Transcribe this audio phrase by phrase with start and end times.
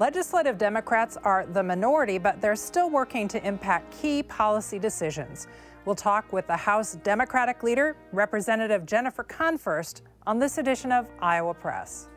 [0.00, 5.46] Legislative Democrats are the minority, but they're still working to impact key policy decisions.
[5.84, 11.52] We'll talk with the House Democratic leader, Representative Jennifer Konfrst, on this edition of Iowa
[11.52, 12.08] Press.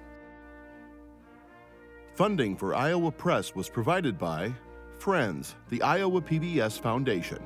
[2.15, 4.53] Funding for Iowa Press was provided by
[4.97, 7.43] Friends, the Iowa PBS Foundation,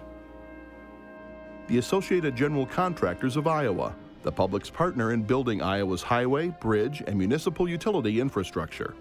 [1.66, 7.18] the Associated General Contractors of Iowa, the public's partner in building Iowa's highway, bridge, and
[7.18, 8.94] municipal utility infrastructure.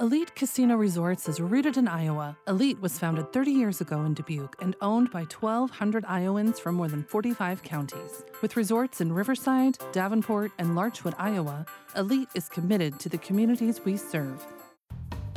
[0.00, 2.36] Elite Casino Resorts is rooted in Iowa.
[2.48, 6.88] Elite was founded 30 years ago in Dubuque and owned by 1,200 Iowans from more
[6.88, 8.24] than 45 counties.
[8.40, 11.66] With resorts in Riverside, Davenport, and Larchwood, Iowa,
[11.96, 14.44] Elite is committed to the communities we serve.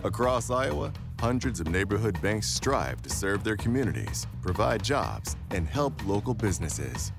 [0.04, 5.94] Across Iowa, hundreds of neighborhood banks strive to serve their communities, provide jobs, and help
[6.08, 7.12] local businesses.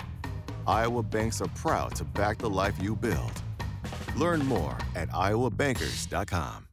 [0.66, 3.42] Iowa banks are proud to back the life you build.
[4.16, 6.66] Learn more at iowabankers.com.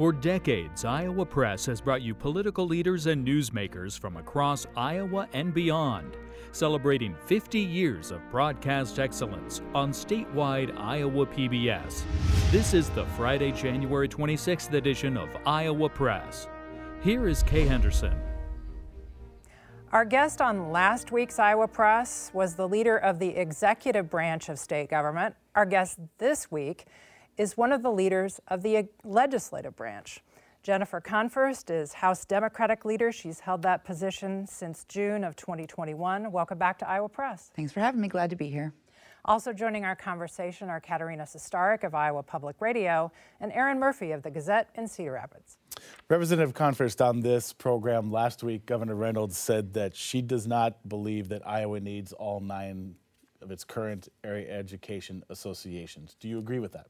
[0.00, 5.52] For decades, Iowa Press has brought you political leaders and newsmakers from across Iowa and
[5.52, 6.16] beyond,
[6.52, 12.04] celebrating 50 years of broadcast excellence on statewide Iowa PBS.
[12.50, 16.48] This is the Friday, January 26th edition of Iowa Press.
[17.02, 18.18] Here is Kay Henderson.
[19.92, 24.58] Our guest on last week's Iowa Press was the leader of the executive branch of
[24.58, 25.34] state government.
[25.54, 26.86] Our guest this week
[27.40, 30.20] is one of the leaders of the legislative branch.
[30.62, 33.10] Jennifer Konfrst is House Democratic leader.
[33.10, 36.30] She's held that position since June of 2021.
[36.30, 37.50] Welcome back to Iowa Press.
[37.56, 38.08] Thanks for having me.
[38.08, 38.74] Glad to be here.
[39.24, 43.10] Also joining our conversation are Katerina Sostaric of Iowa Public Radio
[43.40, 45.56] and Erin Murphy of the Gazette in Cedar Rapids.
[46.10, 51.30] Representative Konfrst on this program last week, Governor Reynolds said that she does not believe
[51.30, 52.96] that Iowa needs all nine
[53.40, 56.16] of its current area education associations.
[56.20, 56.88] Do you agree with that?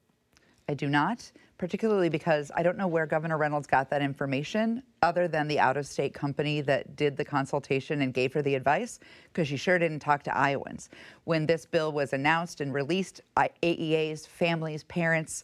[0.71, 5.27] I do not, particularly because I don't know where Governor Reynolds got that information other
[5.27, 9.01] than the out of state company that did the consultation and gave her the advice,
[9.33, 10.89] because she sure didn't talk to Iowans.
[11.25, 15.43] When this bill was announced and released, AEAs, families, parents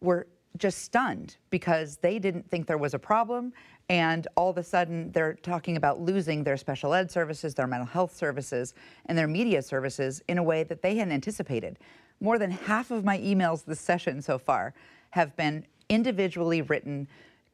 [0.00, 0.28] were
[0.58, 3.52] just stunned because they didn't think there was a problem.
[3.88, 7.86] And all of a sudden, they're talking about losing their special ed services, their mental
[7.86, 8.74] health services,
[9.06, 11.80] and their media services in a way that they hadn't anticipated.
[12.20, 14.74] More than half of my emails this session so far
[15.10, 17.08] have been individually written,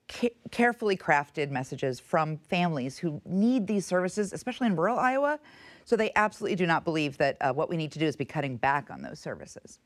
[0.08, 5.38] ca- carefully crafted messages from families who need these services, especially in rural Iowa.
[5.84, 8.24] So they absolutely do not believe that uh, what we need to do is be
[8.24, 9.78] cutting back on those services.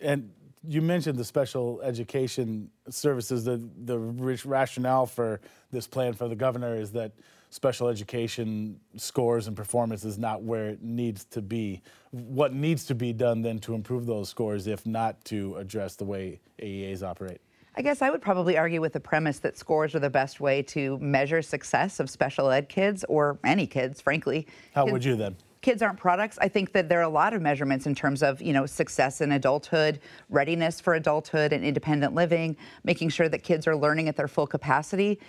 [0.00, 0.30] And
[0.66, 3.44] you mentioned the special education services.
[3.44, 5.40] The the rationale for
[5.70, 7.12] this plan for the governor is that
[7.52, 11.82] special education scores and performance is not where it needs to be.
[12.10, 16.06] What needs to be done then to improve those scores, if not to address the
[16.06, 17.42] way AEAs operate?
[17.76, 20.62] I guess I would probably argue with the premise that scores are the best way
[20.62, 24.46] to measure success of special ed kids or any kids, frankly.
[24.74, 25.36] How would you then?
[25.60, 26.38] Kids aren't products.
[26.40, 29.20] I think that there are a lot of measurements in terms of, you know, success
[29.20, 34.16] in adulthood, readiness for adulthood and independent living, making sure that kids are learning at
[34.16, 35.20] their full capacity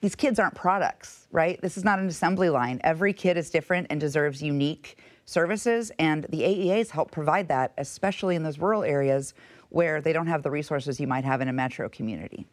[0.00, 1.60] these kids aren't products, right?
[1.60, 2.80] This is not an assembly line.
[2.84, 8.34] Every kid is different and deserves unique services, and the AEAs help provide that, especially
[8.34, 9.34] in those rural areas
[9.68, 12.46] where they don't have the resources you might have in a metro community.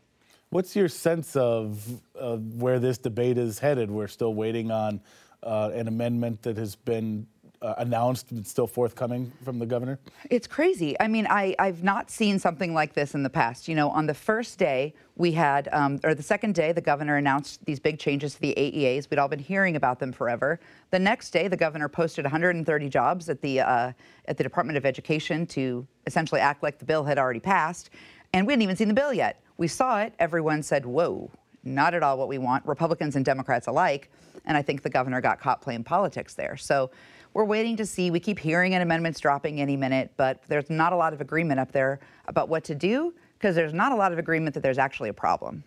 [0.50, 3.90] What's your sense of where this debate is headed?
[3.90, 5.01] We're still waiting on
[5.44, 7.28] uh, an amendment that has been
[7.61, 9.99] uh, announced and still forthcoming from the governor?
[10.29, 10.99] It's crazy.
[10.99, 13.67] I mean, I, I've not seen something like this in the past.
[13.67, 17.17] You know, on the first day, we had, um, or the second day, the governor
[17.17, 19.09] announced these big changes to the AEAs.
[19.09, 20.59] We'd all been hearing about them forever.
[20.91, 23.91] The next day, the governor posted 130 jobs at the uh,
[24.27, 27.89] at the Department of Education to essentially act like the bill had already passed,
[28.33, 29.41] and we hadn't even seen the bill yet.
[29.57, 30.13] We saw it.
[30.19, 31.31] Everyone said, "Whoa."
[31.67, 34.11] Not at all what we want, Republicans and Democrats alike.
[34.45, 36.57] And I think the governor got caught playing politics there.
[36.57, 36.91] So
[37.33, 38.11] we're waiting to see.
[38.11, 41.59] We keep hearing an amendment's dropping any minute, but there's not a lot of agreement
[41.59, 44.77] up there about what to do because there's not a lot of agreement that there's
[44.77, 45.63] actually a problem.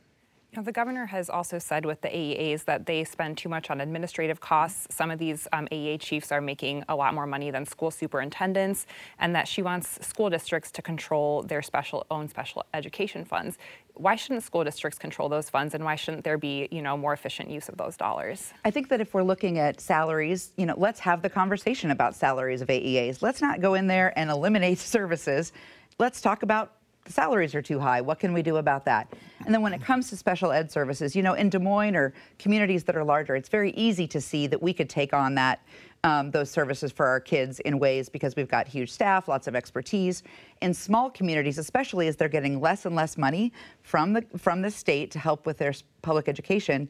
[0.57, 3.83] Now, the governor has also said with the AEAs that they spend too much on
[3.83, 4.87] administrative costs.
[4.91, 8.87] Some of these um, AEA chiefs are making a lot more money than school superintendents,
[9.19, 13.59] and that she wants school districts to control their special own special education funds.
[13.99, 17.13] Why shouldn't school districts control those funds, and why shouldn't there be, you know, more
[17.13, 18.53] efficient use of those dollars?
[18.65, 22.15] I think that if we're looking at salaries, you know, let's have the conversation about
[22.15, 23.23] salaries of AEAs.
[23.23, 25.53] Let's not go in there and eliminate services.
[25.99, 26.75] Let's talk about
[27.05, 28.01] the salaries are too high.
[28.01, 29.13] What can we do about that?
[29.45, 32.15] And then when it comes to special ed services, you know, in Des Moines or
[32.39, 35.61] communities that are larger, it's very easy to see that we could take on that
[36.09, 39.55] um, those services for our kids in ways because we've got huge staff, lots of
[39.55, 40.23] expertise.
[40.63, 43.53] In small communities, especially as they're getting less and less money
[43.83, 46.89] from the from the state to help with their public education,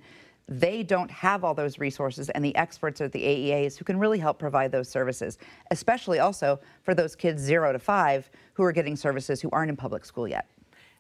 [0.49, 4.19] they don't have all those resources and the experts at the AEAs who can really
[4.19, 5.39] help provide those services,
[5.73, 9.77] especially also for those kids zero to five who are getting services who aren't in
[9.77, 10.47] public school yet.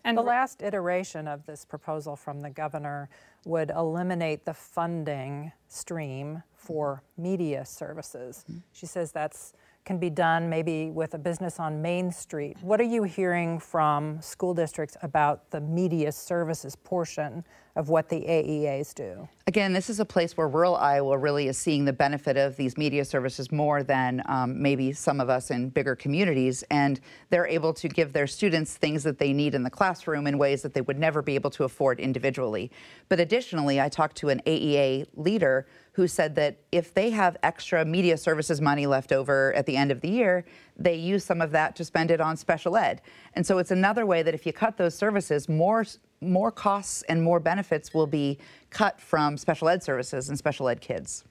[0.05, 3.11] And the last iteration of this proposal from the governor
[3.45, 8.45] would eliminate the funding stream for media services.
[8.45, 8.59] Mm-hmm.
[8.73, 9.55] She says that's
[9.87, 12.59] can be done maybe with a business on Main Street.
[12.61, 17.43] What are you hearing from school districts about the media services portion
[17.79, 19.29] of what the AEAs do?
[19.47, 22.77] Again, this is a place where rural Iowa really is seeing the benefit of these
[22.77, 26.65] media services more than um, maybe some of us in bigger communities.
[26.73, 26.99] And
[27.31, 30.63] they're able to give their students things that they need in the classroom in ways
[30.63, 32.73] that they would never be able to afford individually.
[33.09, 37.85] But additionally, I talked to an AEA leader who said that if they have extra
[37.85, 40.45] media services money left over at the end of the year,
[40.77, 43.03] they use some of that to spend it on special ed.
[43.35, 45.85] And so it's another way that if you cut those services, more
[46.21, 48.39] more costs and more benefits will be
[48.71, 51.25] cut from special ed services and special ed kids.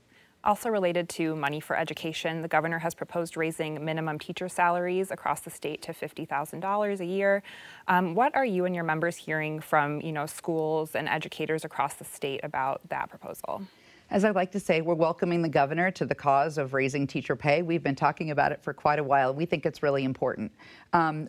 [0.43, 5.41] Also related to money for education, the governor has proposed raising minimum teacher salaries across
[5.41, 7.43] the state to $50,000 a year.
[7.87, 11.95] Um, what are you and your members hearing from, you know, schools and educators across
[11.95, 13.63] the state about that proposal?
[14.09, 17.35] As I like to say, we're welcoming the governor to the cause of raising teacher
[17.35, 17.61] pay.
[17.61, 19.33] We've been talking about it for quite a while.
[19.33, 20.53] We think it's really important.
[20.93, 21.27] Um,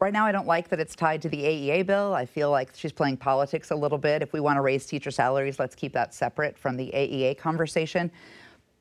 [0.00, 2.14] right now, I don't like that it's tied to the AEA bill.
[2.14, 4.22] I feel like she's playing politics a little bit.
[4.22, 8.10] If we want to raise teacher salaries, let's keep that separate from the AEA conversation.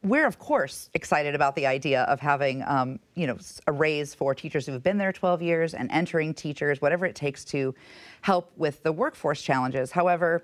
[0.03, 3.37] We're of course excited about the idea of having, um, you know,
[3.67, 7.15] a raise for teachers who have been there 12 years and entering teachers, whatever it
[7.15, 7.75] takes to
[8.21, 9.91] help with the workforce challenges.
[9.91, 10.43] However,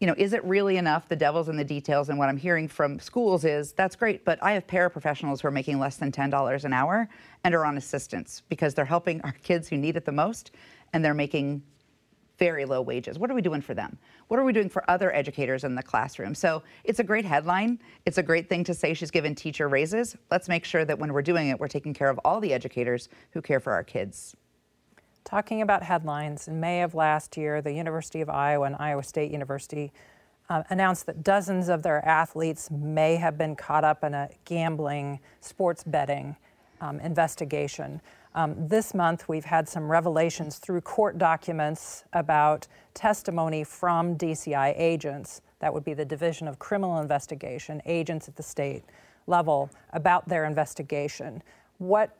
[0.00, 1.08] you know, is it really enough?
[1.08, 2.08] The devil's in the details.
[2.08, 5.52] And what I'm hearing from schools is that's great, but I have paraprofessionals who are
[5.52, 7.08] making less than $10 an hour
[7.44, 10.50] and are on assistance because they're helping our kids who need it the most
[10.92, 11.62] and they're making
[12.38, 13.18] very low wages.
[13.18, 13.96] What are we doing for them?
[14.28, 16.34] What are we doing for other educators in the classroom?
[16.34, 17.78] So it's a great headline.
[18.06, 20.16] It's a great thing to say she's given teacher raises.
[20.30, 23.08] Let's make sure that when we're doing it, we're taking care of all the educators
[23.30, 24.34] who care for our kids.
[25.24, 29.32] Talking about headlines, in May of last year, the University of Iowa and Iowa State
[29.32, 29.90] University
[30.50, 35.18] uh, announced that dozens of their athletes may have been caught up in a gambling,
[35.40, 36.36] sports betting
[36.82, 38.02] um, investigation.
[38.34, 45.40] Um, this month, we've had some revelations through court documents about testimony from DCI agents,
[45.60, 48.84] that would be the Division of Criminal Investigation, agents at the state
[49.26, 51.42] level, about their investigation.
[51.78, 52.14] What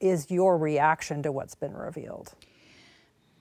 [0.00, 2.34] is your reaction to what's been revealed?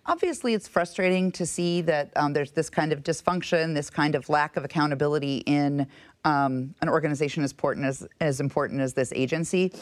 [0.10, 4.30] Obviously, it's frustrating to see that um, there's this kind of dysfunction, this kind of
[4.30, 5.86] lack of accountability in
[6.24, 9.74] um, an organization as important as, as important as this agency.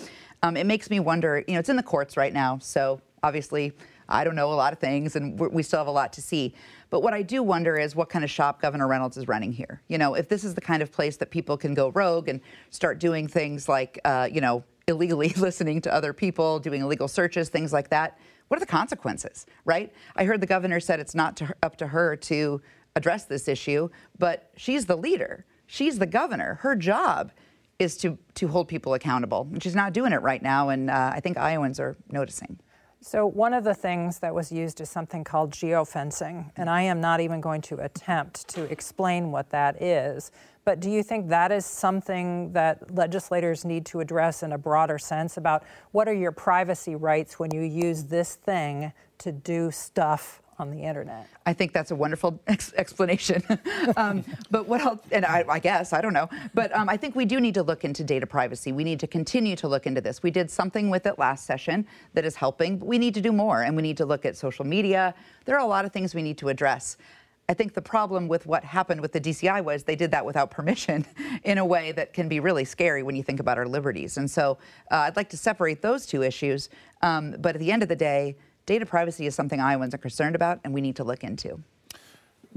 [0.42, 3.72] Um, it makes me wonder, you know, it's in the courts right now, so obviously
[4.10, 6.56] I don't know a lot of things and we still have a lot to see.
[6.90, 9.82] But what I do wonder is what kind of shop Governor Reynolds is running here.
[9.90, 12.42] You know, if this is the kind of place that people can go rogue and
[12.72, 17.50] start doing things like, uh, you know, illegally listening to other people, doing illegal searches,
[17.50, 19.92] things like that what are the consequences, right?
[20.16, 22.62] I heard the governor said it's not to her, up to her to
[22.96, 25.46] address this issue, but she's the leader.
[25.68, 26.56] She's the governor.
[26.62, 27.32] Her job
[27.80, 29.50] is to, to hold people accountable.
[29.52, 32.60] And she's not doing it right now, and uh, I think Iowans are noticing.
[33.02, 37.00] So, one of the things that was used is something called geofencing, and I am
[37.02, 40.32] not even going to attempt to explain what that is.
[40.66, 44.98] But do you think that is something that legislators need to address in a broader
[44.98, 50.42] sense about what are your privacy rights when you use this thing to do stuff
[50.58, 51.28] on the internet?
[51.46, 53.44] I think that's a wonderful ex- explanation.
[53.98, 57.16] um, but what else, and I, I, guess, I don't know, but um, I think
[57.16, 58.72] we do need to look into data privacy.
[58.72, 60.24] We need to continue to look into this.
[60.24, 63.32] We did something with it last session that is helping, but we need to do
[63.32, 65.14] more, and we need to look at social media.
[65.46, 66.98] There are a lot of things we need to address.
[67.48, 70.50] I think the problem with what happened with the DCI was they did that without
[70.50, 71.06] permission
[71.44, 74.18] in a way that can be really scary when you think about our liberties.
[74.18, 74.58] And so
[74.92, 76.70] uh, I'd like to separate those two issues.
[77.02, 78.36] Um, but at the end of the day,
[78.66, 81.62] data privacy is something Iowans are concerned about and we need to look into.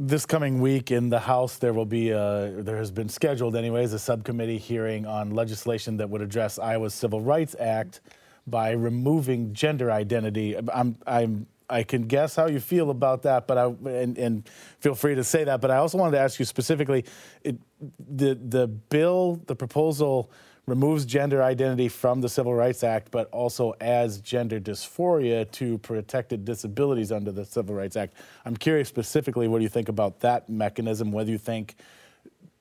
[0.01, 3.93] This coming week in the House, there will be a, there has been scheduled, anyways,
[3.93, 8.01] a subcommittee hearing on legislation that would address Iowa's Civil Rights Act
[8.47, 10.57] by removing gender identity.
[10.57, 14.49] I'm, I'm I can guess how you feel about that, but I and, and
[14.81, 15.61] feel free to say that.
[15.61, 17.05] But I also wanted to ask you specifically,
[17.43, 17.57] it,
[17.99, 20.31] the the bill, the proposal
[20.69, 26.45] removes gender identity from the Civil Rights Act, but also adds gender dysphoria to protected
[26.45, 28.15] disabilities under the Civil Rights Act.
[28.45, 31.77] I'm curious specifically what do you think about that mechanism, whether you think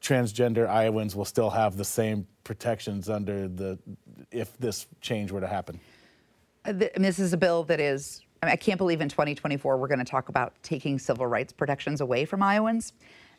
[0.02, 3.78] transgender Iowans will still have the same protections under the
[4.32, 5.80] if this change were to happen?
[6.66, 8.22] Uh, this is a bill that is.
[8.44, 12.25] I, can't believe in 2024 we're going to talk about taking civil rights protections away
[12.25, 12.94] from Iowans.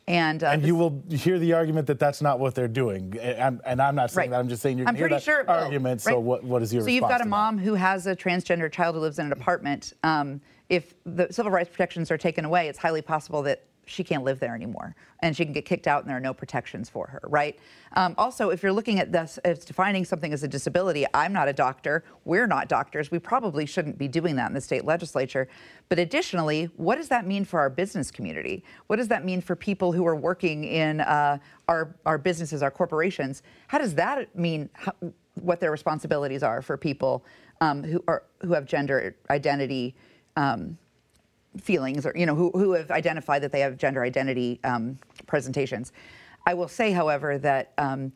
[0.07, 3.19] And, uh, and you will hear the argument that that's not what they're doing.
[3.21, 4.37] And, and I'm not saying right.
[4.37, 4.41] that.
[4.41, 6.05] I'm just saying you're I'm pretty sure argument.
[6.07, 6.15] Right?
[6.15, 8.95] So what, what is your So you've got a mom who has a transgender child
[8.95, 9.93] who lives in an apartment.
[10.03, 10.41] Um,
[10.71, 14.39] if the civil rights protections are taken away, it's highly possible that she can't live
[14.41, 17.21] there anymore and she can get kicked out and there are no protections for her,
[17.25, 17.59] right?
[17.95, 21.49] Um, also, if you're looking at this as defining something as a disability, I'm not
[21.49, 25.49] a doctor, we're not doctors, we probably shouldn't be doing that in the state legislature.
[25.89, 28.65] But additionally, what does that mean for our business community?
[28.87, 32.71] What does that mean for people who are working in uh, our, our businesses, our
[32.71, 33.43] corporations?
[33.67, 34.93] How does that mean how,
[35.35, 37.25] what their responsibilities are for people
[37.61, 39.95] um, who, are, who have gender identity?
[40.37, 40.79] Um,
[41.61, 45.93] feelings or you know who, who have identified that they have gender identity um, presentations.
[46.47, 48.13] I will say however that um,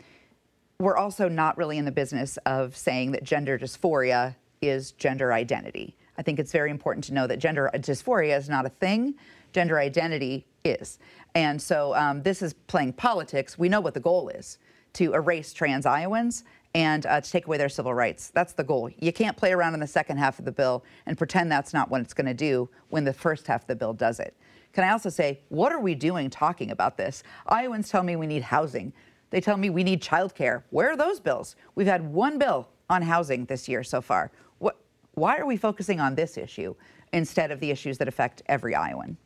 [0.78, 5.96] we're also not really in the business of saying that gender dysphoria is gender identity.
[6.18, 9.14] I think it's very important to know that gender dysphoria is not a thing.
[9.52, 10.98] Gender identity is.
[11.34, 13.58] And so um, this is playing politics.
[13.58, 14.58] We know what the goal is
[14.94, 18.30] to erase trans iowans and uh, to take away their civil rights.
[18.30, 18.90] That's the goal.
[18.98, 21.90] You can't play around in the second half of the bill and pretend that's not
[21.90, 24.34] what it's going to do when the first half of the bill does it.
[24.72, 27.22] Can I also say, what are we doing talking about this?
[27.46, 28.92] Iowans tell me we need housing.
[29.28, 30.62] They tell me we need childcare.
[30.70, 31.56] Where are those bills?
[31.74, 34.30] We've had one bill on housing this year so far.
[34.58, 34.78] What,
[35.12, 36.74] why are we focusing on this issue
[37.12, 39.18] instead of the issues that affect every Iowan?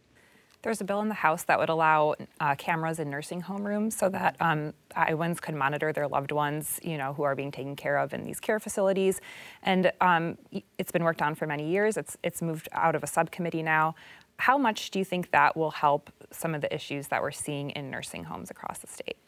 [0.67, 3.97] There's a bill in the House that would allow uh, cameras in nursing home rooms
[3.97, 7.77] so that um, Iowans could monitor their loved ones, you know, who are being taken
[7.77, 9.21] care of in these care facilities.
[9.63, 10.37] And um,
[10.77, 11.97] it's been worked on for many years.
[11.97, 13.95] It's it's moved out of a subcommittee now.
[14.39, 17.71] How much do you think that will help some of the issues that we're seeing
[17.71, 19.19] in nursing homes across the state?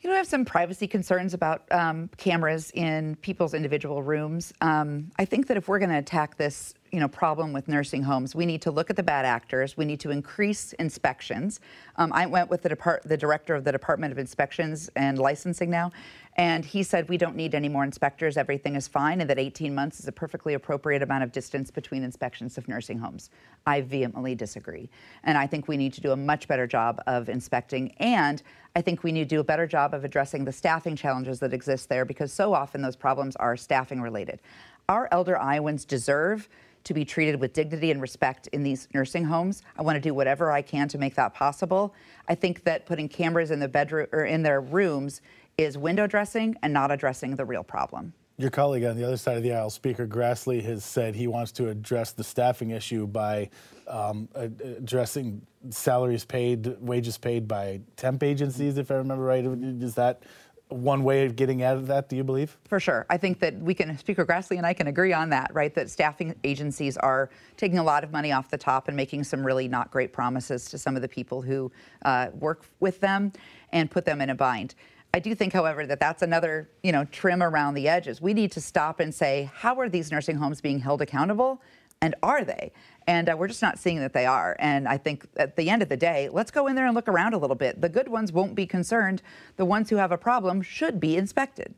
[0.00, 4.54] You know, I have some privacy concerns about um, cameras in people's individual rooms.
[4.62, 8.02] Um, I think that if we're going to attack this, you know, problem with nursing
[8.02, 9.76] homes, we need to look at the bad actors.
[9.76, 11.60] We need to increase inspections.
[11.96, 15.70] Um, I went with the, depart- the director of the Department of Inspections and Licensing
[15.70, 15.92] now,
[16.36, 18.36] and he said we don't need any more inspectors.
[18.36, 22.04] Everything is fine, and that 18 months is a perfectly appropriate amount of distance between
[22.04, 23.30] inspections of nursing homes.
[23.66, 24.88] I vehemently disagree.
[25.24, 27.92] And I think we need to do a much better job of inspecting.
[27.98, 28.42] And
[28.76, 31.52] I think we need to do a better job of addressing the staffing challenges that
[31.52, 34.40] exist there because so often those problems are staffing related.
[34.88, 36.48] Our elder Iowans deserve
[36.88, 39.62] to be treated with dignity and respect in these nursing homes.
[39.76, 41.94] I want to do whatever I can to make that possible.
[42.28, 45.20] I think that putting cameras in the bedroom or in their rooms
[45.58, 48.14] is window dressing and not addressing the real problem.
[48.38, 51.52] Your colleague on the other side of the aisle, Speaker Grassley, has said he wants
[51.52, 53.50] to address the staffing issue by
[53.86, 59.44] um, addressing salaries paid, wages paid by temp agencies, if I remember right.
[59.44, 60.22] Is that
[60.68, 62.56] one way of getting out of that, do you believe?
[62.68, 63.06] For sure.
[63.08, 65.74] I think that we can, Speaker Grassley and I can agree on that, right?
[65.74, 69.44] That staffing agencies are taking a lot of money off the top and making some
[69.44, 71.72] really not great promises to some of the people who
[72.04, 73.32] uh, work with them
[73.72, 74.74] and put them in a bind.
[75.14, 78.20] I do think, however, that that's another, you know, trim around the edges.
[78.20, 81.62] We need to stop and say, how are these nursing homes being held accountable?
[82.02, 82.72] And are they?
[83.08, 84.54] And uh, we're just not seeing that they are.
[84.60, 87.08] And I think at the end of the day, let's go in there and look
[87.08, 87.80] around a little bit.
[87.80, 89.22] The good ones won't be concerned.
[89.56, 91.74] The ones who have a problem should be inspected.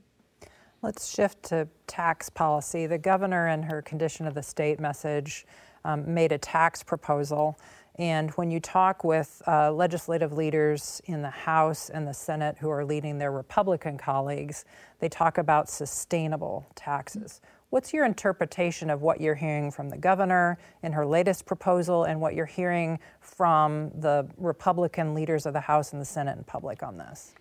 [0.82, 2.86] Let's shift to tax policy.
[2.86, 5.46] The governor, in her condition of the state message,
[5.84, 7.56] um, made a tax proposal
[8.00, 12.70] and when you talk with uh, legislative leaders in the House and the Senate who
[12.70, 14.64] are leading their Republican colleagues,
[15.00, 17.42] they talk about sustainable taxes.
[17.70, 22.20] What's your interpretation of what you're hearing from the governor in her latest proposal and
[22.20, 26.82] what you're hearing from the Republican leaders of the House and the Senate in public
[26.82, 27.32] on this?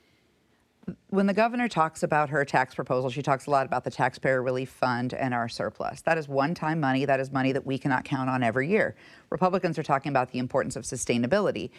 [1.09, 4.41] when the governor talks about her tax proposal, she talks a lot about the taxpayer
[4.41, 6.01] relief fund and our surplus.
[6.01, 7.05] That is one time money.
[7.05, 8.95] That is money that we cannot count on every year.
[9.29, 11.69] Republicans are talking about the importance of sustainability.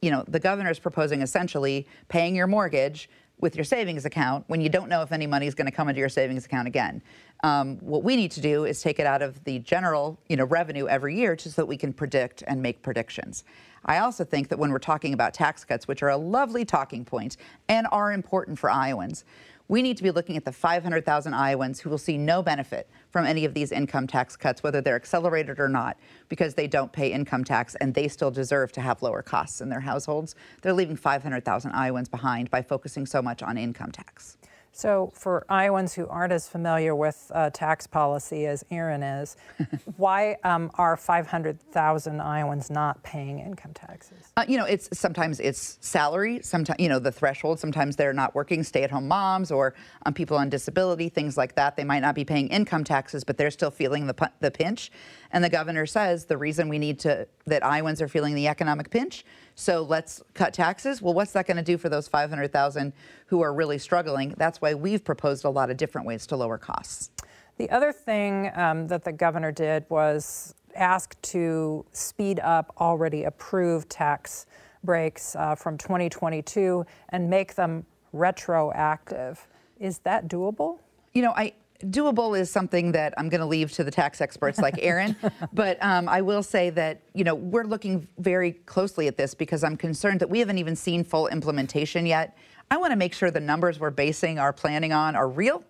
[0.00, 3.08] You know, the governor is proposing essentially paying your mortgage
[3.42, 5.88] with your savings account when you don't know if any money is going to come
[5.88, 7.02] into your savings account again.
[7.42, 10.44] Um, what we need to do is take it out of the general, you know,
[10.44, 13.44] revenue every year, just so that we can predict and make predictions.
[13.84, 17.04] I also think that when we're talking about tax cuts, which are a lovely talking
[17.04, 17.36] point
[17.68, 19.24] and are important for Iowans,
[19.72, 23.24] we need to be looking at the 500,000 Iowans who will see no benefit from
[23.24, 25.96] any of these income tax cuts, whether they're accelerated or not,
[26.28, 29.70] because they don't pay income tax and they still deserve to have lower costs in
[29.70, 30.34] their households.
[30.60, 34.36] They're leaving 500,000 Iowans behind by focusing so much on income tax.
[34.74, 39.36] So, for Iowans who aren't as familiar with uh, tax policy as Erin is,
[39.98, 44.32] why um, are 500,000 Iowans not paying income taxes?
[44.34, 47.60] Uh, you know, it's sometimes it's salary, sometimes you know the threshold.
[47.60, 49.74] Sometimes they're not working, stay-at-home moms, or
[50.06, 51.76] um, people on disability, things like that.
[51.76, 54.90] They might not be paying income taxes, but they're still feeling the the pinch.
[55.32, 58.88] And the governor says the reason we need to that Iowans are feeling the economic
[58.88, 59.24] pinch
[59.62, 61.00] so let's cut taxes.
[61.00, 62.92] Well, what's that going to do for those 500,000
[63.26, 64.34] who are really struggling?
[64.36, 67.10] That's why we've proposed a lot of different ways to lower costs.
[67.58, 73.88] The other thing um, that the governor did was ask to speed up already approved
[73.88, 74.46] tax
[74.82, 79.46] breaks uh, from 2022 and make them retroactive.
[79.78, 80.80] Is that doable?
[81.12, 81.52] You know, I,
[81.86, 85.16] doable is something that I'm going to leave to the tax experts like Erin.
[85.52, 89.64] but um, I will say that you know we're looking very closely at this because
[89.64, 92.36] I'm concerned that we haven't even seen full implementation yet.
[92.70, 95.64] I want to make sure the numbers we're basing our planning on are real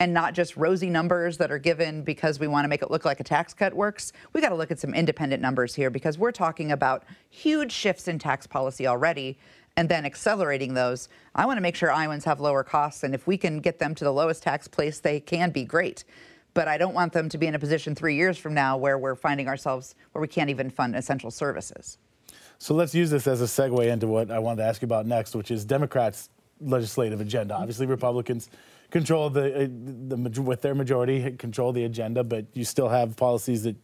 [0.00, 3.04] and not just rosy numbers that are given because we want to make it look
[3.04, 4.12] like a tax cut works.
[4.32, 8.06] We got to look at some independent numbers here because we're talking about huge shifts
[8.06, 9.38] in tax policy already
[9.78, 11.08] and then accelerating those.
[11.36, 13.94] I want to make sure Iowans have lower costs, and if we can get them
[13.94, 16.02] to the lowest tax place they can be, great.
[16.52, 18.98] But I don't want them to be in a position three years from now where
[18.98, 21.98] we're finding ourselves where we can't even fund essential services.
[22.58, 25.06] So let's use this as a segue into what I wanted to ask you about
[25.06, 26.28] next, which is Democrats'
[26.60, 27.54] legislative agenda.
[27.54, 28.50] Obviously, Republicans
[28.90, 33.62] control the, uh, the with their majority control the agenda, but you still have policies
[33.62, 33.76] that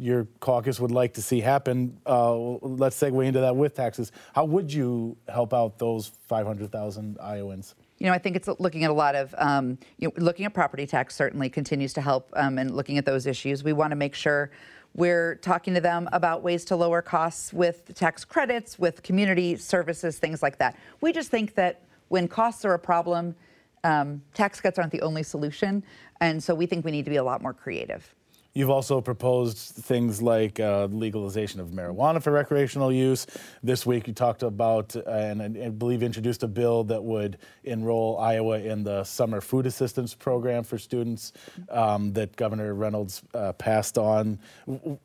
[0.00, 2.00] your caucus would like to see happen.
[2.06, 4.12] Uh, let's segue into that with taxes.
[4.34, 7.74] How would you help out those 500,000 Iowans?
[7.98, 10.54] You know, I think it's looking at a lot of, um, you know, looking at
[10.54, 13.62] property tax certainly continues to help um, and looking at those issues.
[13.62, 14.50] We want to make sure
[14.94, 20.18] we're talking to them about ways to lower costs with tax credits, with community services,
[20.18, 20.78] things like that.
[21.02, 23.36] We just think that when costs are a problem,
[23.84, 25.84] um, tax cuts aren't the only solution.
[26.22, 28.14] And so we think we need to be a lot more creative.
[28.52, 33.28] You've also proposed things like uh, legalization of marijuana for recreational use.
[33.62, 38.18] This week, you talked about uh, and I believe introduced a bill that would enroll
[38.18, 41.32] Iowa in the summer food assistance program for students
[41.68, 44.40] um, that Governor Reynolds uh, passed on.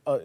[0.07, 0.19] Uh,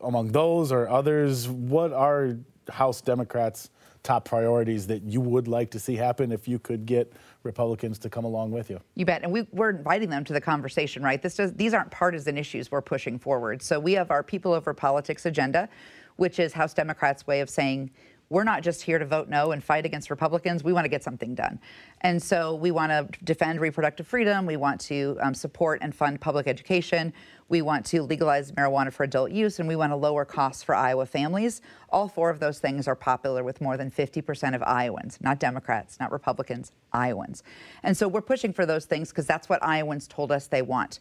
[0.00, 2.38] among those or others, what are
[2.70, 3.68] House Democrats'
[4.02, 7.12] top priorities that you would like to see happen if you could get
[7.44, 8.80] Republicans to come along with you.
[8.94, 9.22] You bet.
[9.22, 11.20] And we, are inviting them to the conversation, right?
[11.22, 13.62] This does, these aren't partisan issues we're pushing forward.
[13.62, 15.68] So we have our People Over Politics agenda,
[16.16, 17.90] which is House Democrats' way of saying
[18.30, 20.64] we're not just here to vote no and fight against Republicans.
[20.64, 21.60] We want to get something done.
[22.00, 24.46] And so we want to defend reproductive freedom.
[24.46, 27.12] We want to um, support and fund public education.
[27.48, 30.74] We want to legalize marijuana for adult use, and we want to lower costs for
[30.74, 31.60] Iowa families.
[31.90, 36.00] All four of those things are popular with more than 50% of Iowans, not Democrats,
[36.00, 37.42] not Republicans, Iowans.
[37.82, 41.00] And so we're pushing for those things because that's what Iowans told us they want.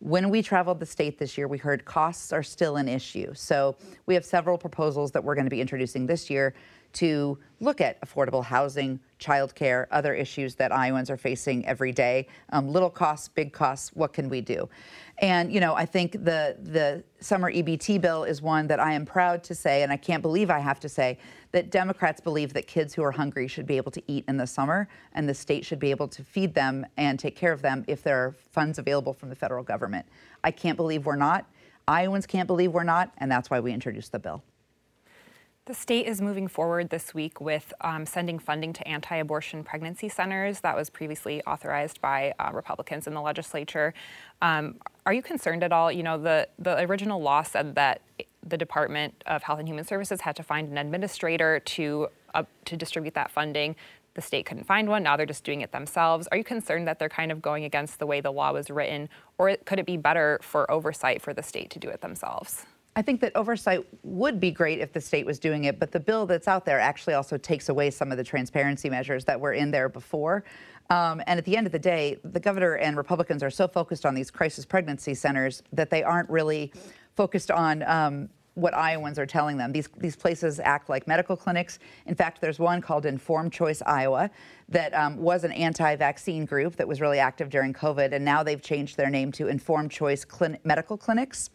[0.00, 3.32] When we traveled the state this year, we heard costs are still an issue.
[3.34, 3.76] So
[4.06, 6.54] we have several proposals that we're going to be introducing this year
[6.94, 12.26] to look at affordable housing, childcare, other issues that Iowans are facing every day.
[12.50, 14.68] Um, little costs, big costs, what can we do?
[15.18, 19.06] And you know, I think the the summer EBT bill is one that I am
[19.06, 21.18] proud to say, and I can't believe I have to say
[21.52, 24.46] that Democrats believe that kids who are hungry should be able to eat in the
[24.46, 27.84] summer, and the state should be able to feed them and take care of them
[27.86, 30.04] if there are funds available from the federal government.
[30.42, 31.48] I can't believe we're not.
[31.86, 34.42] Iowans can't believe we're not, and that's why we introduced the bill.
[35.66, 40.10] The state is moving forward this week with um, sending funding to anti abortion pregnancy
[40.10, 43.94] centers that was previously authorized by uh, Republicans in the legislature.
[44.42, 44.74] Um,
[45.06, 45.90] are you concerned at all?
[45.90, 48.02] You know, the, the original law said that
[48.46, 52.76] the Department of Health and Human Services had to find an administrator to, uh, to
[52.76, 53.74] distribute that funding.
[54.12, 55.02] The state couldn't find one.
[55.02, 56.28] Now they're just doing it themselves.
[56.30, 59.08] Are you concerned that they're kind of going against the way the law was written?
[59.38, 62.66] Or could it be better for oversight for the state to do it themselves?
[62.96, 65.98] I think that oversight would be great if the state was doing it, but the
[65.98, 69.52] bill that's out there actually also takes away some of the transparency measures that were
[69.52, 70.44] in there before.
[70.90, 74.06] Um, and at the end of the day, the governor and Republicans are so focused
[74.06, 76.72] on these crisis pregnancy centers that they aren't really
[77.16, 79.72] focused on um, what Iowans are telling them.
[79.72, 81.80] These, these places act like medical clinics.
[82.06, 84.30] In fact, there's one called Informed Choice Iowa
[84.68, 88.44] that um, was an anti vaccine group that was really active during COVID, and now
[88.44, 91.50] they've changed their name to Informed Choice Clin- Medical Clinics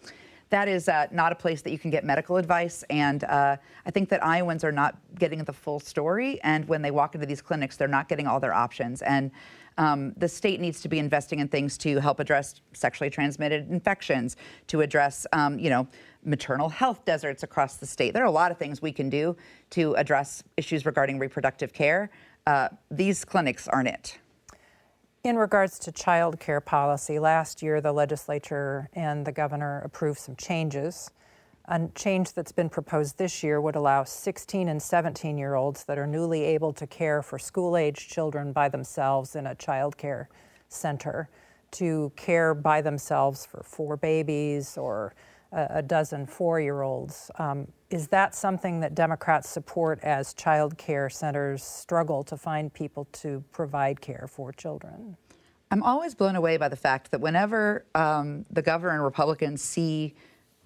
[0.50, 2.84] that is uh, not a place that you can get medical advice.
[2.90, 6.42] And uh, I think that Iowans are not getting the full story.
[6.42, 9.02] And when they walk into these clinics, they're not getting all their options.
[9.02, 9.32] And
[9.78, 14.36] um, the state needs to be investing in things to help address sexually transmitted infections,
[14.68, 15.88] to address, um, you know,
[16.26, 18.14] maternal health deserts across the state.
[18.14, 19.38] There are a lot of things we can do
[19.70, 22.10] to address issues regarding reproductive care.
[22.46, 24.18] Uh, these clinics aren't it.
[25.22, 30.38] In regards to child care policy, last year the legislature and the governor approved some
[30.38, 31.12] changes.
[31.66, 35.98] A change that's been proposed this year would allow 16 and 17 year olds that
[36.00, 40.30] are newly able to care for school age children by themselves in a child care
[40.70, 41.28] center
[41.72, 45.14] to care by themselves for four babies or
[45.52, 47.32] a, dozen four year olds.
[47.40, 53.08] Um, is that something that Democrats support as child care centers struggle to find people
[53.14, 55.18] to provide care for children?
[55.72, 60.16] I'm always blown away by the fact that whenever um, the governor and Republicans see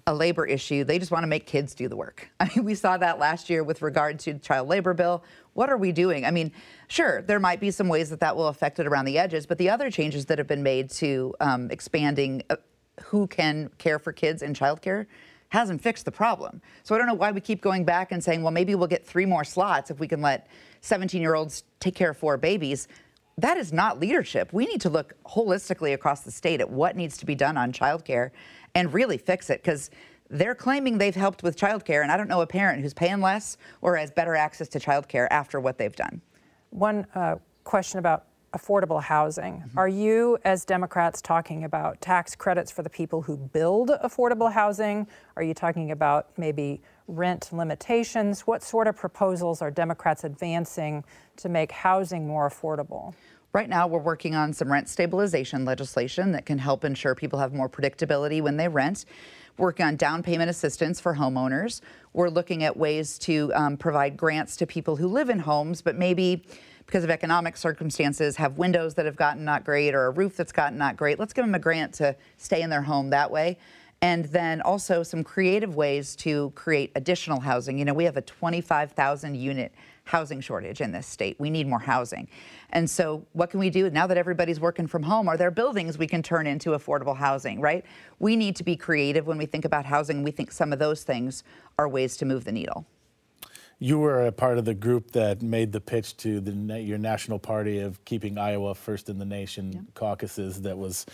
[0.05, 2.29] a labor issue, they just want to make kids do the work.
[2.39, 5.23] I mean, we saw that last year with regard to the child labor bill.
[5.53, 6.25] What are we doing?
[6.25, 6.51] I mean,
[6.87, 9.57] sure, there might be some ways that that will affect it around the edges, but
[9.57, 12.57] the other changes that have been made to um, expanding uh,
[13.01, 15.07] who can care for kids in childcare
[15.49, 16.61] hasn't fixed the problem.
[16.83, 19.05] So I don't know why we keep going back and saying, well, maybe we'll get
[19.05, 20.47] three more slots if we can let
[20.81, 22.87] 17 year olds take care of four babies.
[23.37, 24.51] That is not leadership.
[24.51, 27.71] We need to look holistically across the state at what needs to be done on
[27.71, 28.31] childcare
[28.73, 29.91] and really fix it because
[30.29, 33.57] they're claiming they've helped with childcare, and I don't know a parent who's paying less
[33.81, 36.21] or has better access to childcare after what they've done.
[36.71, 39.55] One uh, question about affordable housing.
[39.55, 39.77] Mm-hmm.
[39.77, 45.07] Are you, as Democrats, talking about tax credits for the people who build affordable housing?
[45.35, 48.41] Are you talking about maybe rent limitations?
[48.41, 51.03] What sort of proposals are Democrats advancing
[51.37, 53.13] to make housing more affordable?
[53.53, 57.53] Right now, we're working on some rent stabilization legislation that can help ensure people have
[57.53, 59.05] more predictability when they rent.
[59.57, 61.81] Working on down payment assistance for homeowners.
[62.13, 65.95] We're looking at ways to um, provide grants to people who live in homes, but
[65.95, 66.43] maybe
[66.85, 70.51] because of economic circumstances have windows that have gotten not great or a roof that's
[70.51, 71.19] gotten not great.
[71.19, 73.57] Let's give them a grant to stay in their home that way.
[74.01, 77.79] And then also some creative ways to create additional housing.
[77.79, 81.39] You know, we have a 25,000 unit housing shortage in this state.
[81.39, 82.27] We need more housing.
[82.71, 85.29] And so, what can we do now that everybody's working from home?
[85.29, 87.85] Are there buildings we can turn into affordable housing, right?
[88.19, 90.21] We need to be creative when we think about housing.
[90.21, 91.45] We think some of those things
[91.79, 92.85] are ways to move the needle
[93.79, 97.39] you were a part of the group that made the pitch to the, your national
[97.39, 99.79] party of keeping Iowa first in the nation yeah.
[99.93, 101.05] caucuses that was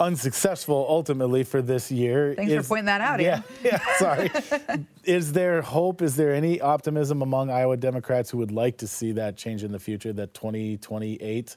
[0.00, 2.34] unsuccessful ultimately for this year.
[2.34, 3.20] Thanks Is, for pointing that out.
[3.20, 4.30] Yeah, yeah sorry.
[5.04, 6.02] Is there hope?
[6.02, 9.72] Is there any optimism among Iowa Democrats who would like to see that change in
[9.72, 10.12] the future?
[10.12, 11.56] That 2028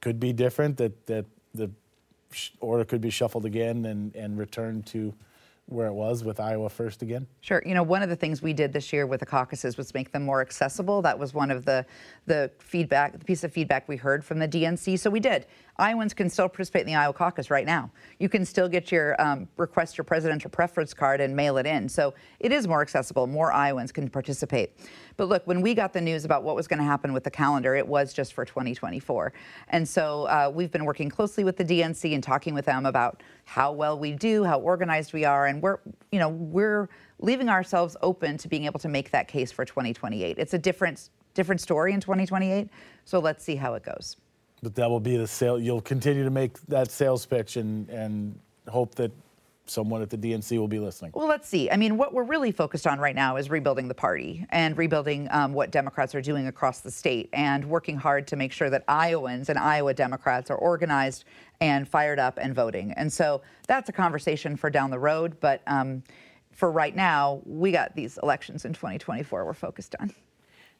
[0.00, 0.76] could be different.
[0.76, 1.70] That that the
[2.60, 5.14] order could be shuffled again and and return to
[5.66, 7.26] where it was with Iowa First again?
[7.40, 7.62] Sure.
[7.64, 10.12] You know, one of the things we did this year with the caucuses was make
[10.12, 11.00] them more accessible.
[11.02, 11.86] That was one of the
[12.26, 14.98] the feedback, the piece of feedback we heard from the DNC.
[14.98, 15.46] So we did.
[15.76, 17.90] Iowans can still participate in the Iowa caucus right now.
[18.20, 21.88] You can still get your um, request your presidential preference card and mail it in.
[21.88, 23.26] So it is more accessible.
[23.26, 24.76] More Iowans can participate.
[25.16, 27.30] But look, when we got the news about what was going to happen with the
[27.30, 29.32] calendar, it was just for 2024.
[29.68, 33.22] And so uh, we've been working closely with the DNC and talking with them about
[33.44, 35.78] how well we do, how organized we are, and we're,
[36.12, 40.38] you know, we're leaving ourselves open to being able to make that case for 2028.
[40.38, 42.68] It's a different different story in 2028.
[43.04, 44.16] So let's see how it goes.
[44.64, 45.60] But that will be the sale.
[45.60, 49.12] You'll continue to make that sales pitch and, and hope that
[49.66, 51.12] someone at the DNC will be listening.
[51.14, 51.70] Well, let's see.
[51.70, 55.28] I mean, what we're really focused on right now is rebuilding the party and rebuilding
[55.30, 58.84] um, what Democrats are doing across the state and working hard to make sure that
[58.88, 61.24] Iowans and Iowa Democrats are organized
[61.60, 62.92] and fired up and voting.
[62.92, 65.38] And so that's a conversation for down the road.
[65.40, 66.02] But um,
[66.52, 70.14] for right now, we got these elections in 2024 we're focused on.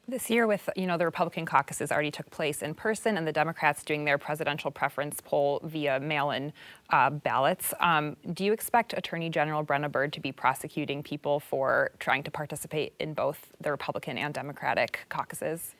[0.06, 3.32] This year, with you know the Republican caucuses already took place in person, and the
[3.32, 6.52] Democrats doing their presidential preference poll via mail-in
[6.90, 7.72] uh, ballots.
[7.80, 12.30] Um, do you expect Attorney General Brenna Bird to be prosecuting people for trying to
[12.30, 15.74] participate in both the Republican and Democratic caucuses?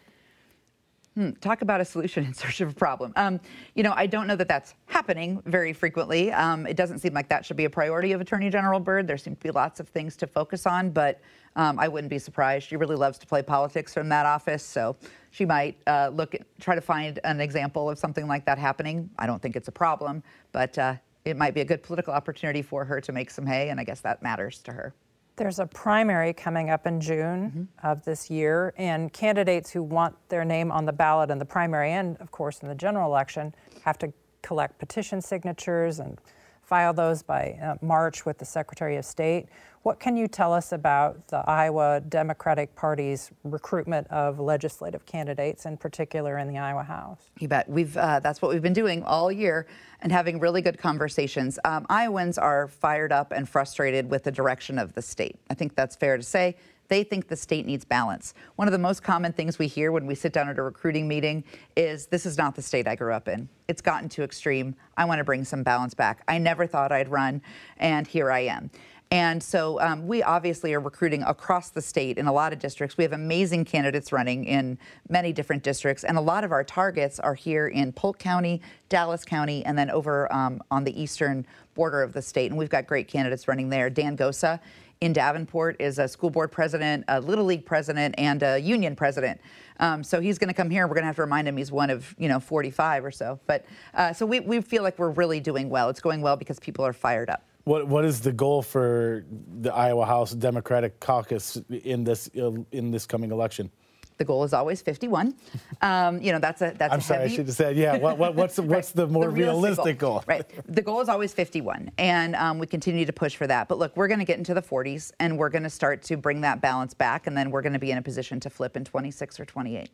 [1.15, 3.13] Hmm, talk about a solution in search of a problem.
[3.15, 3.41] Um,
[3.75, 6.33] you know, I don't know that that's happening very frequently.
[6.33, 9.07] Um, it doesn't seem like that should be a priority of Attorney General Bird.
[9.07, 11.21] There seem to be lots of things to focus on, but
[11.55, 12.67] um, I wouldn't be surprised.
[12.67, 14.97] She really loves to play politics from that office, so
[15.31, 19.09] she might uh, look at, try to find an example of something like that happening.
[19.17, 22.61] I don't think it's a problem, but uh, it might be a good political opportunity
[22.61, 24.95] for her to make some hay, and I guess that matters to her.
[25.37, 27.87] There's a primary coming up in June mm-hmm.
[27.87, 31.93] of this year, and candidates who want their name on the ballot in the primary
[31.93, 36.19] and, of course, in the general election have to collect petition signatures and
[36.65, 39.47] file those by uh, March with the Secretary of State.
[39.83, 45.77] What can you tell us about the Iowa Democratic Party's recruitment of legislative candidates, in
[45.77, 47.19] particular in the Iowa House?
[47.39, 47.69] You bet.
[47.69, 49.67] We've uh, that's what we've been doing all year
[50.01, 51.59] and having really good conversations.
[51.67, 55.37] Um, Iowans are fired up and frustrated with the direction of the state.
[55.51, 56.57] I think that's fair to say.
[56.89, 58.35] They think the state needs balance.
[58.57, 61.09] One of the most common things we hear when we sit down at a recruiting
[61.09, 61.45] meeting
[61.77, 63.49] is this is not the state I grew up in.
[63.69, 64.75] It's gotten too extreme.
[64.97, 66.23] I want to bring some balance back.
[66.29, 67.41] I never thought I'd run,
[67.79, 68.71] and here I am.
[69.11, 72.97] And so um, we obviously are recruiting across the state in a lot of districts.
[72.97, 74.77] We have amazing candidates running in
[75.09, 79.25] many different districts, and a lot of our targets are here in Polk County, Dallas
[79.25, 82.51] County, and then over um, on the eastern border of the state.
[82.51, 83.89] And we've got great candidates running there.
[83.89, 84.59] Dan Gosa
[85.05, 89.39] in Davenport is a school board president, a little league president, and a union president.
[89.79, 90.87] Um, so he's going to come here.
[90.87, 93.39] We're going to have to remind him he's one of you know 45 or so.
[93.47, 95.91] But uh, so we, we feel like we're really doing well.
[95.91, 97.45] It's going well because people are fired up.
[97.65, 99.27] What what is the goal for
[99.61, 103.71] the Iowa House Democratic Caucus in this in this coming election?
[104.17, 105.35] The goal is always 51.
[105.83, 106.93] Um, you know, that's a that's.
[106.93, 107.97] I'm a sorry, heavy, I should have said yeah.
[107.97, 110.23] What, what, what's what's the more the realistic, goal?
[110.27, 110.45] Right.
[110.73, 113.69] The goal is always 51, and um, we continue to push for that.
[113.69, 116.17] But look, we're going to get into the 40s, and we're going to start to
[116.17, 118.77] bring that balance back, and then we're going to be in a position to flip
[118.77, 119.91] in 26 or 28.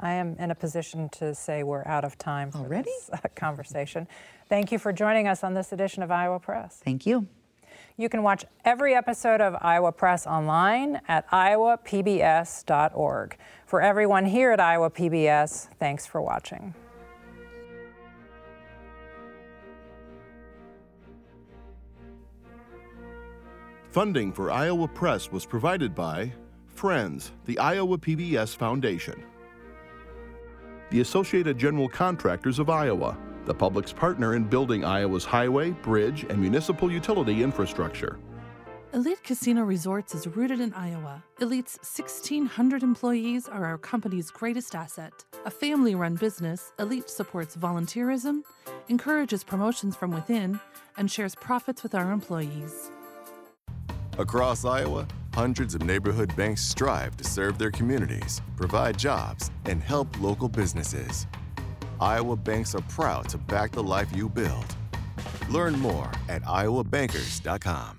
[0.00, 2.84] I am in a position to say we're out of time for Already?
[2.84, 4.06] this uh, conversation.
[4.48, 6.80] Thank you for joining us on this edition of Iowa Press.
[6.84, 7.26] Thank you.
[8.00, 13.36] You can watch every episode of Iowa Press online at iowapbs.org.
[13.66, 16.76] For everyone here at Iowa PBS, thanks for watching.
[23.90, 26.32] Funding for Iowa Press was provided by
[26.68, 29.24] Friends, the Iowa PBS Foundation,
[30.90, 36.38] the Associated General Contractors of Iowa, the public's partner in building Iowa's highway, bridge, and
[36.38, 38.18] municipal utility infrastructure.
[38.94, 41.22] Elite Casino Resorts is rooted in Iowa.
[41.40, 45.12] Elite's 1,600 employees are our company's greatest asset.
[45.44, 48.42] A family run business, Elite supports volunteerism,
[48.88, 50.60] encourages promotions from within,
[50.96, 52.90] and shares profits with our employees.
[54.18, 60.08] Across Iowa, hundreds of neighborhood banks strive to serve their communities, provide jobs, and help
[60.20, 61.26] local businesses.
[62.00, 64.76] Iowa banks are proud to back the life you build.
[65.50, 67.97] Learn more at iowabankers.com.